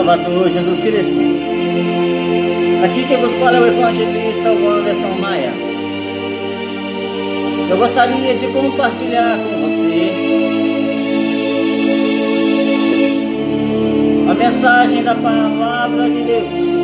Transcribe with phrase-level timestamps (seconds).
[0.00, 1.14] Salvador Jesus Cristo.
[2.82, 5.52] Aqui quem vos fala é o evangelista Wanderson Maia.
[7.68, 10.10] Eu gostaria de compartilhar com você
[14.30, 16.80] a mensagem da palavra de Deus.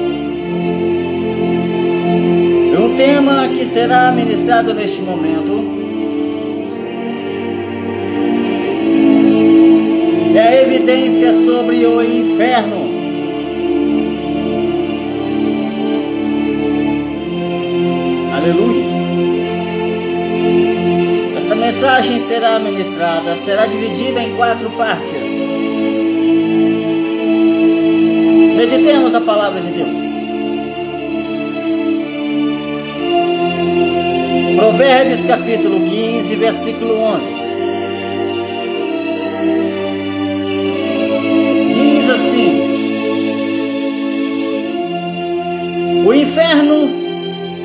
[2.75, 5.77] É um tema que será ministrado neste momento
[10.37, 12.86] é a evidência sobre o inferno.
[18.47, 18.85] Aleluia.
[21.37, 25.41] Esta mensagem será ministrada, será dividida em quatro partes.
[28.57, 29.97] Meditemos a palavra de Deus.
[34.55, 37.35] Provérbios capítulo 15, versículo 11.
[42.15, 42.61] assim:
[46.07, 47.06] O inferno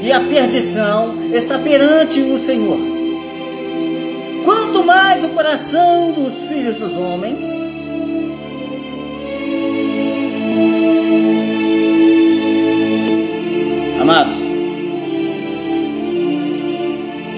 [0.01, 2.79] e a perdição está perante o Senhor.
[4.43, 7.45] Quanto mais o coração dos filhos dos homens,
[14.01, 14.47] amados,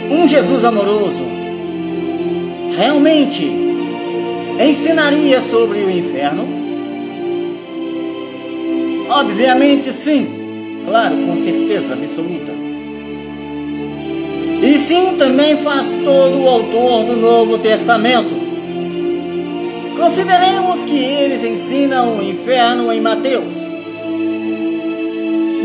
[0.09, 1.25] um Jesus amoroso
[2.75, 3.51] realmente
[4.59, 6.63] ensinaria sobre o inferno
[9.09, 10.27] Obviamente sim,
[10.85, 12.52] claro, com certeza absoluta.
[14.63, 18.33] E sim também faz todo o autor do Novo Testamento.
[19.97, 23.67] Consideremos que eles ensinam o inferno em Mateus.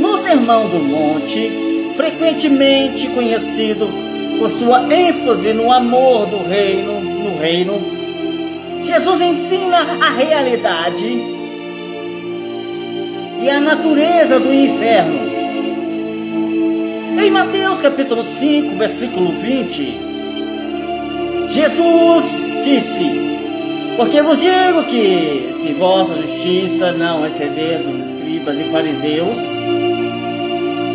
[0.00, 1.48] No Sermão do Monte,
[1.96, 3.88] frequentemente conhecido
[4.36, 7.80] por sua ênfase no amor do reino, no reino,
[8.82, 11.06] Jesus ensina a realidade
[13.40, 15.27] e a natureza do inferno.
[17.20, 20.00] Em Mateus capítulo 5, versículo 20,
[21.48, 23.10] Jesus disse:
[23.96, 29.46] Porque vos digo que, se vossa justiça não exceder dos escribas e fariseus,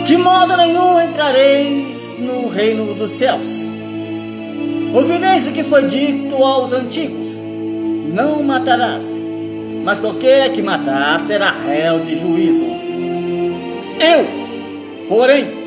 [0.05, 3.67] de modo nenhum entrareis no reino dos céus.
[4.93, 7.43] Ouvireis o que foi dito aos antigos:
[8.13, 9.21] Não matarás
[9.83, 12.65] mas qualquer que matar será réu de juízo.
[13.99, 14.25] Eu,
[15.09, 15.62] porém,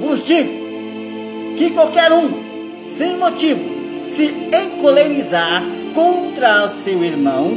[0.00, 0.50] vos digo
[1.56, 2.30] que qualquer um,
[2.76, 3.60] sem motivo,
[4.02, 5.62] se encolerizar
[5.94, 7.56] contra seu irmão,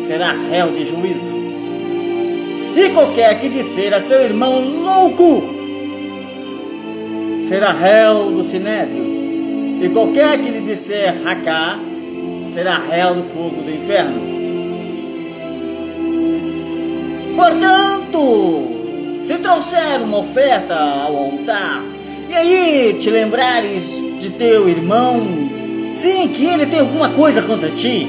[0.00, 1.32] será réu de juízo.
[2.76, 5.42] E qualquer que disser a seu irmão louco,
[7.42, 9.06] será réu do sinédrio.
[9.80, 11.78] E qualquer que lhe disser racá,
[12.52, 14.36] será réu do fogo do inferno.
[17.36, 18.75] Portanto,
[19.26, 21.82] se trouxer uma oferta ao altar,
[22.28, 25.20] e aí te lembrares de teu irmão,
[25.94, 28.06] sim, que ele tem alguma coisa contra ti,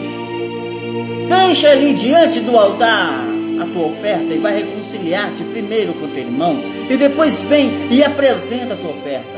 [1.27, 3.25] deixa ali diante do altar
[3.59, 8.75] a tua oferta e vai reconciliar-te primeiro com teu irmão, e depois vem e apresenta
[8.75, 9.37] a tua oferta.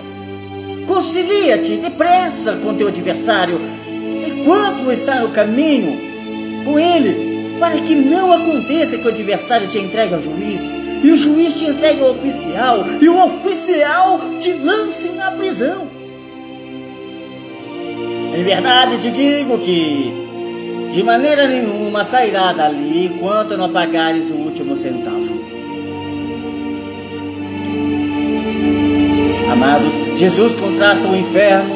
[0.86, 3.62] Concilia-te depressa com teu adversário,
[4.28, 5.98] enquanto está no caminho
[6.66, 7.29] com ele,
[7.60, 11.66] para que não aconteça que o adversário te entregue ao juiz, e o juiz te
[11.66, 15.88] entregue ao oficial, e o oficial te lance na prisão.
[18.36, 20.14] Em verdade te digo que
[20.92, 25.40] de maneira nenhuma sairá dali enquanto não pagares o último centavo.
[29.52, 31.76] Amados, Jesus contrasta o inferno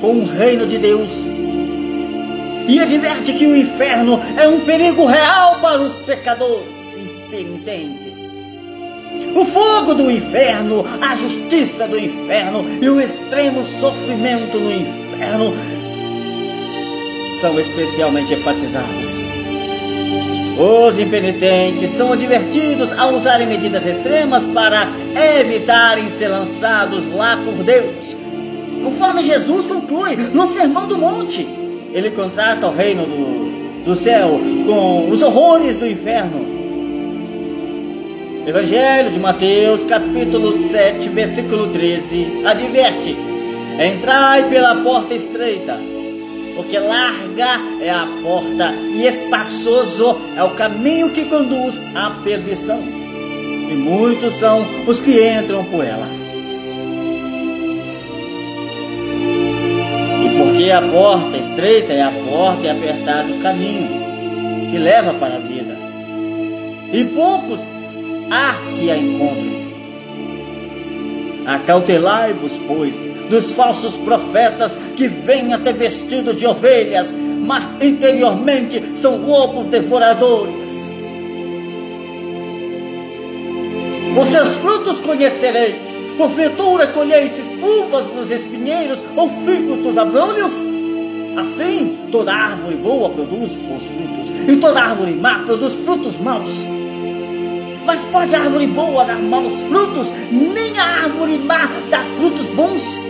[0.00, 1.26] com o reino de Deus
[2.70, 8.32] e adverte que o inferno é um perigo real para os pecadores impenitentes.
[9.34, 15.52] O fogo do inferno, a justiça do inferno e o extremo sofrimento no inferno
[17.40, 19.20] são especialmente enfatizados.
[20.56, 24.86] Os impenitentes são advertidos a usarem medidas extremas para
[25.40, 28.16] evitarem ser lançados lá por Deus,
[28.84, 31.59] conforme Jesus conclui no Sermão do Monte
[31.92, 36.60] ele contrasta o reino do, do céu com os horrores do inferno.
[38.46, 43.16] Evangelho de Mateus, capítulo 7, versículo 13, adverte:
[43.78, 45.78] Entrai pela porta estreita,
[46.56, 53.74] porque larga é a porta e espaçoso é o caminho que conduz à perdição, e
[53.74, 56.19] muitos são os que entram por ela.
[60.60, 63.88] Porque a porta estreita é a porta e apertado o caminho
[64.70, 65.74] que leva para a vida,
[66.92, 67.72] e poucos
[68.30, 69.70] há que a encontrem.
[71.46, 79.64] Acautelai-vos, pois, dos falsos profetas que vêm até vestido de ovelhas, mas interiormente são lobos
[79.64, 80.90] devoradores.
[84.18, 86.00] Os seus frutos conhecereis.
[86.16, 90.64] Porventura colhestes uvas nos espinheiros ou figos dos abrolhos?
[91.36, 96.66] Assim, toda árvore boa produz bons frutos, e toda árvore má produz frutos maus.
[97.86, 103.00] Mas pode a árvore boa dar maus frutos, nem a árvore má dar frutos bons.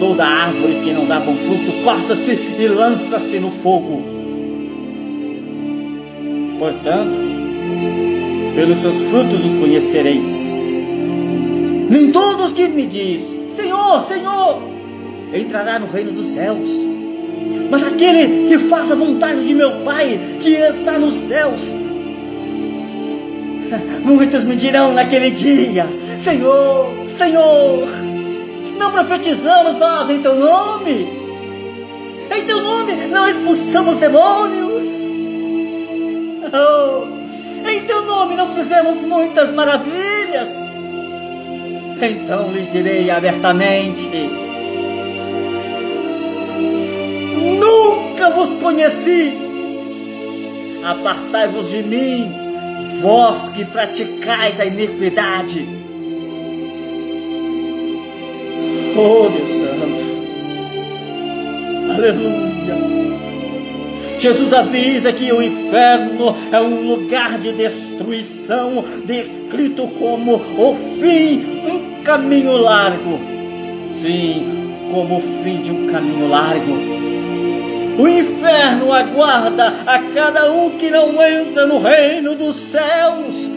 [0.00, 4.02] Toda árvore que não dá bom fruto corta-se e lança-se no fogo.
[6.58, 7.27] Portanto,
[8.58, 10.44] pelos seus frutos os conhecereis.
[11.88, 14.60] Nem todos que me diz, Senhor, Senhor,
[15.32, 16.84] entrará no reino dos céus.
[17.70, 21.72] Mas aquele que faça a vontade de meu Pai que está nos céus.
[24.02, 25.86] Muitos me dirão naquele dia:
[26.18, 27.86] Senhor, Senhor,
[28.76, 31.08] não profetizamos nós em teu nome?
[32.36, 35.06] Em teu nome não expulsamos demônios?
[36.50, 37.17] Oh,
[37.70, 40.56] em teu nome não fizemos muitas maravilhas.
[42.00, 44.08] Então lhes direi abertamente:
[47.60, 49.32] Nunca vos conheci.
[50.84, 52.32] Apartai-vos de mim,
[53.00, 55.66] vós que praticais a iniquidade.
[58.96, 60.04] Oh, Deus Santo.
[61.94, 62.47] Aleluia.
[64.18, 72.02] Jesus avisa que o inferno é um lugar de destruição, descrito como o fim, um
[72.02, 73.18] caminho largo.
[73.92, 76.72] Sim, como o fim de um caminho largo.
[77.96, 83.48] O inferno aguarda a cada um que não entra no reino dos céus,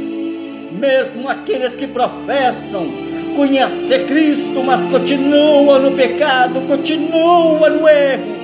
[0.72, 2.88] mesmo aqueles que professam
[3.36, 8.42] conhecer Cristo, mas continuam no pecado, continuam no erro.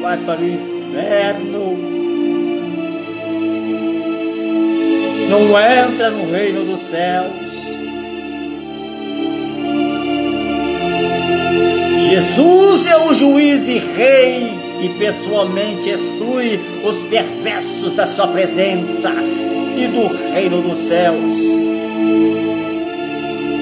[0.00, 1.76] Vai para o inferno inferno.
[5.28, 7.48] Não entra no reino dos céus.
[12.08, 14.50] Jesus é o juiz e rei
[14.80, 19.12] que pessoalmente exclui os perversos da sua presença
[19.76, 21.68] e do reino dos céus.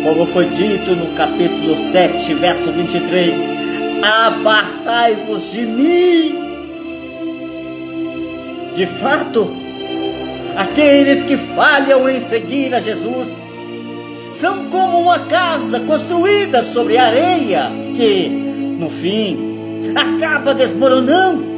[0.05, 3.53] Como foi dito no capítulo 7, verso 23:
[4.25, 6.46] Apartai-vos de mim,
[8.77, 9.51] de fato,
[10.55, 13.41] aqueles que falham em seguir a Jesus
[14.31, 19.39] são como uma casa construída sobre areia que, no fim,
[19.95, 21.57] acaba desmoronando.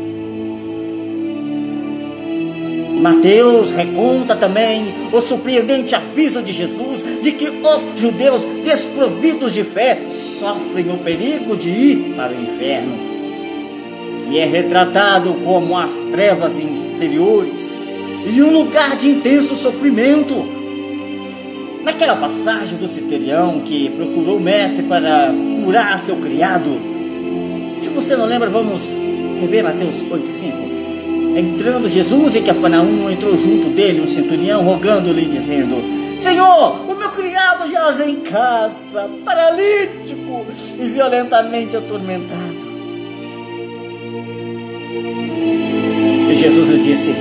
[3.00, 9.99] Mateus reconta também o surpreendente aviso de Jesus de que os judeus desprovidos de fé
[10.09, 13.07] sofrem o perigo de ir para o inferno
[14.30, 17.79] e é retratado como as trevas exteriores
[18.26, 20.58] e um lugar de intenso sofrimento.
[21.84, 25.32] Naquela passagem do centurião que procurou o mestre para
[25.64, 26.79] curar seu criado,
[27.79, 28.96] se você não lembra, vamos
[29.41, 30.79] rever Mateus 8,5.
[31.36, 35.76] Entrando Jesus em Cafarnaum, entrou junto dele um centurião, rogando-lhe, dizendo:
[36.17, 40.44] Senhor, o meu criado jaz em casa, paralítico
[40.79, 42.47] e violentamente atormentado.
[46.29, 47.15] E Jesus lhe disse: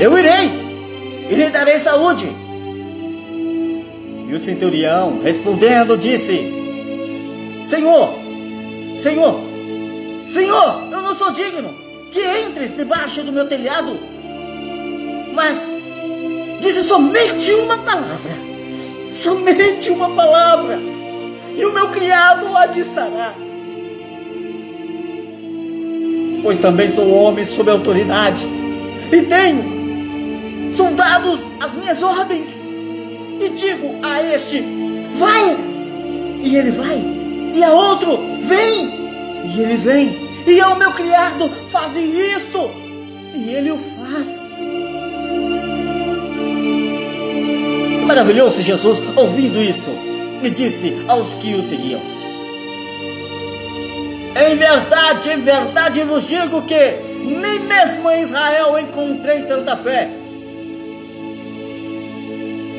[0.00, 0.50] Eu irei
[1.28, 2.26] e lhe darei saúde.
[4.26, 6.50] E o centurião, respondendo, disse:
[7.66, 8.14] Senhor,
[8.98, 9.40] Senhor,
[10.24, 11.74] Senhor, eu não sou digno
[12.12, 13.94] que entres debaixo do meu telhado,
[15.34, 15.70] mas
[16.62, 18.32] disse somente uma palavra,
[19.12, 20.80] somente uma palavra,
[21.54, 23.47] e o meu criado há de sarar
[26.48, 28.48] pois também sou homem sob autoridade
[29.12, 32.62] e tenho soldados às minhas ordens.
[33.38, 34.64] E digo a este:
[35.12, 35.58] vai,
[36.42, 37.04] e ele vai,
[37.54, 38.94] e a outro: vem,
[39.44, 42.70] e ele vem, e ao meu criado: faze isto,
[43.34, 44.42] e ele o faz.
[48.06, 49.90] Maravilhou-se Jesus ouvindo isto
[50.42, 52.00] e disse aos que o seguiam:
[54.40, 60.08] em verdade, em verdade vos digo que nem mesmo em Israel encontrei tanta fé.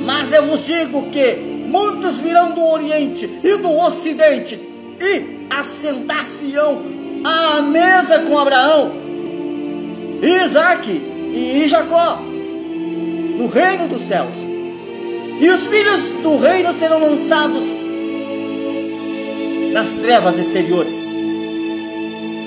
[0.01, 4.55] Mas eu vos digo que muitos virão do Oriente e do Ocidente
[5.01, 6.81] e assentar-se-ão
[7.23, 8.93] à mesa com Abraão,
[10.21, 14.47] Isaac e Jacó, no reino dos céus.
[15.41, 17.65] E os filhos do reino serão lançados
[19.71, 21.18] nas trevas exteriores.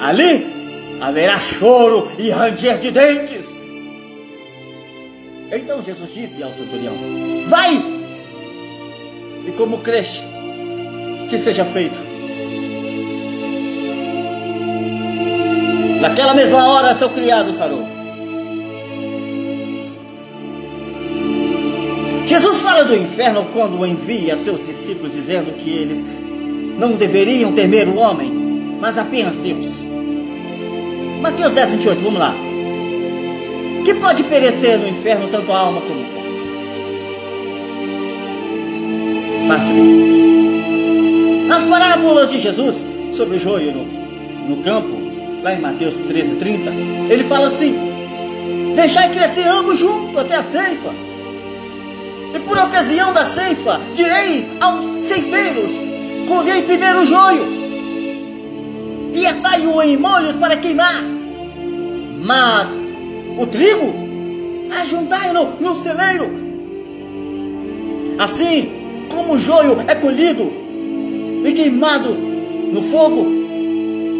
[0.02, 0.44] Ali
[1.00, 3.54] haverá choro e ranger de dentes.
[5.52, 6.92] Então Jesus disse ao centurião:
[7.47, 7.76] Vai!
[9.47, 10.18] E como cresce,
[11.30, 12.00] que seja feito.
[16.00, 17.87] Naquela mesma hora, seu criado sarou.
[22.26, 26.02] Jesus fala do inferno quando envia seus discípulos dizendo que eles
[26.76, 28.32] não deveriam temer o homem,
[28.80, 29.92] mas apenas Deus.
[31.23, 32.35] Mateus 10, 28, vamos lá.
[33.85, 36.29] Que pode perecer no inferno tanto a alma como o corpo?
[39.47, 41.47] Parte B.
[41.47, 43.85] Nas parábolas de Jesus sobre o joio no,
[44.49, 44.97] no campo,
[45.45, 46.71] lá em Mateus 13, 30,
[47.09, 47.73] ele fala assim:
[48.75, 50.93] Deixai crescer ambos junto até a ceifa.
[52.35, 55.79] E por ocasião da ceifa, direis aos ceifeiros:
[56.26, 57.62] Colhei primeiro o joio,
[59.12, 61.02] e atai-o em molhos para queimar.
[62.25, 62.69] Mas
[63.38, 63.95] o trigo,
[64.81, 66.31] ajuntai-no no celeiro.
[68.19, 68.71] Assim
[69.11, 70.52] como o joio é colhido
[71.45, 73.26] e queimado no fogo,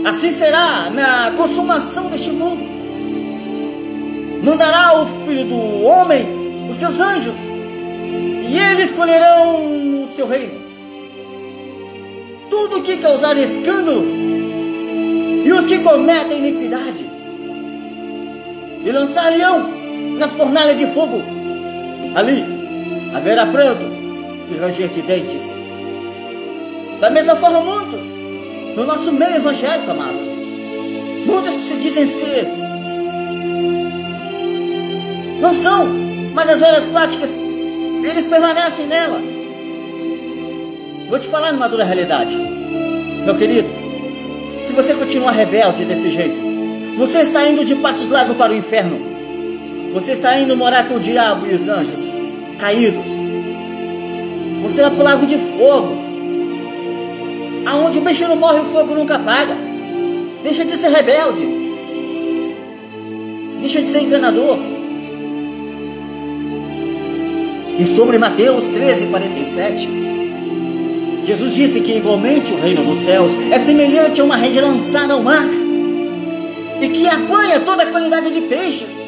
[0.05, 2.63] assim será na consumação deste mundo.
[4.43, 7.39] Mandará o filho do homem os seus anjos,
[8.49, 10.61] e eles colherão o seu reino.
[12.51, 14.22] Tudo que causar escândalo
[15.53, 17.07] e os que cometem iniquidade
[18.85, 19.69] e lançariam
[20.19, 21.23] na fornalha de fogo.
[22.15, 22.45] Ali
[23.15, 23.85] haverá pranto
[24.51, 25.55] e ranger de dentes.
[27.01, 28.17] Da mesma forma, muitos
[28.77, 30.31] no nosso meio evangélico, amados,
[31.27, 32.49] muitos que se dizem ser,
[35.41, 35.87] não são,
[36.35, 37.35] mas as velhas práticas,
[38.03, 39.21] eles permanecem nela.
[41.11, 43.82] Vou te falar numa dura realidade, meu querido.
[44.65, 46.39] Se você continuar rebelde desse jeito,
[46.97, 48.99] você está indo de passos largos para o inferno.
[49.93, 52.11] Você está indo morar com o diabo e os anjos
[52.59, 53.11] caídos.
[54.63, 55.97] Você vai para o lago de fogo.
[57.67, 59.57] Aonde o bicho não morre, o fogo nunca apaga.
[60.43, 61.47] Deixa de ser rebelde.
[63.61, 64.59] Deixa de ser enganador.
[67.79, 69.89] E sobre Mateus 13, 47,
[71.25, 75.23] Jesus disse que igualmente o reino dos céus é semelhante a uma rede lançada ao
[75.23, 75.49] mar
[76.81, 79.07] e que apanha toda a qualidade de peixes.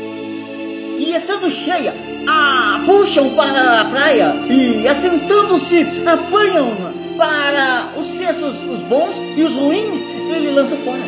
[0.99, 1.92] E estando cheia,
[2.26, 9.56] a puxam para a praia e assentando-se apanham para os cestos, os bons e os
[9.56, 11.02] ruins, ele lança fora.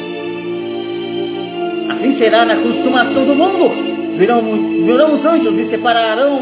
[1.88, 3.70] Assim será na consumação do mundo.
[4.16, 4.42] Virão,
[4.82, 6.40] virão os anjos e separarão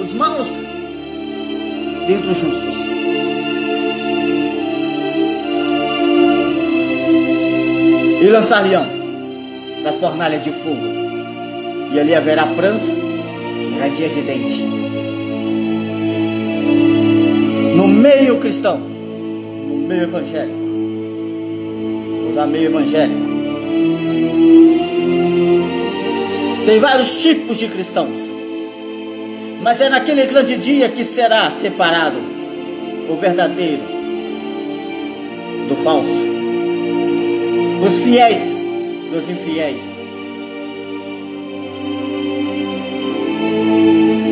[0.00, 0.52] os maus
[2.06, 2.76] dentre os justos.
[8.20, 8.86] E lançar-lhe-ão
[9.84, 10.86] da fornalha de fogo,
[11.92, 14.62] e ali haverá pranto e radia de dente.
[17.76, 20.58] No meio cristão, no meio evangélico,
[22.20, 23.28] vou usar meio evangélico,
[26.66, 28.30] tem vários tipos de cristãos,
[29.62, 32.18] mas é naquele grande dia que será separado
[33.08, 33.82] o verdadeiro
[35.68, 36.37] do falso.
[37.80, 38.66] Os fiéis
[39.12, 40.00] dos infiéis.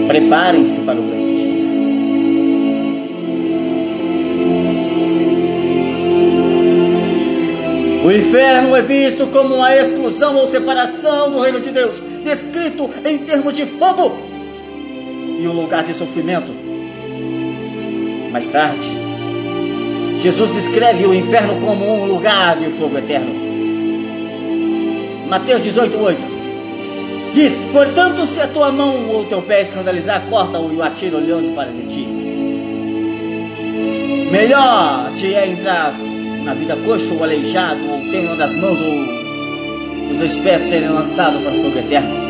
[0.08, 1.66] Preparem-se para o grande dia.
[8.04, 13.18] O inferno é visto como uma exclusão ou separação do reino de Deus, descrito em
[13.18, 14.16] termos de fogo
[15.40, 16.52] e um lugar de sofrimento.
[18.30, 19.05] Mais tarde,
[20.18, 23.32] Jesus descreve o inferno como um lugar de fogo eterno.
[25.28, 26.36] Mateus 18, 8.
[27.34, 31.54] Diz: Portanto, se a tua mão ou teu pé escandalizar, corta-o e o atira olhando
[31.54, 32.08] para de ti.
[34.30, 35.92] Melhor te é entrar
[36.44, 40.88] na vida coxo ou aleijado, ou ter uma das mãos ou os dois pés serem
[40.88, 42.26] lançados para o fogo eterno.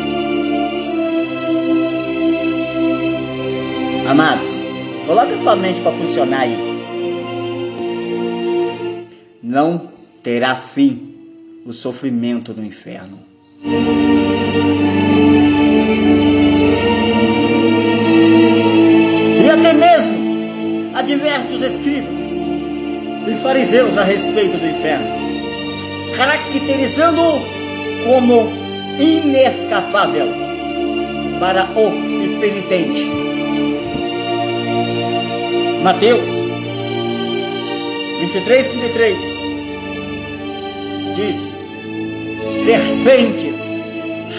[4.09, 4.65] Amados,
[5.05, 6.76] coloque a tua mente para funcionar aí.
[9.57, 9.89] Não
[10.21, 11.15] terá fim
[11.65, 13.17] o sofrimento no inferno.
[19.43, 20.15] E até mesmo
[20.93, 25.07] adverte os escribas e fariseus a respeito do inferno.
[26.15, 27.23] caracterizando
[28.05, 28.51] como
[28.99, 30.27] inescapável
[31.39, 31.87] para o
[32.23, 33.09] impenitente.
[35.83, 36.56] Mateus
[38.19, 39.17] 23, 33
[41.15, 41.57] diz:
[42.51, 43.69] Serpentes,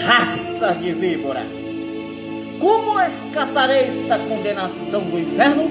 [0.05, 1.71] raça de víboras,
[2.59, 5.69] como escapareis da condenação do inferno?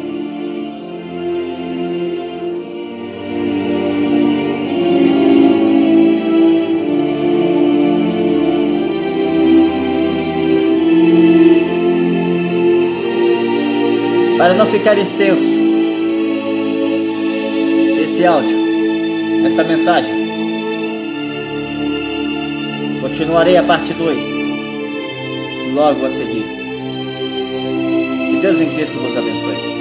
[14.39, 15.58] Para não ficar extenso
[18.09, 18.57] esse áudio,
[19.45, 20.15] esta mensagem,
[23.03, 24.25] continuarei a parte 2
[25.75, 26.47] logo a seguir.
[28.31, 29.78] Que Deus em Cristo vos abençoe.